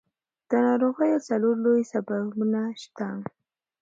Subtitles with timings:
[0.49, 3.07] د ناروغیو څلور لوی سببونه شته.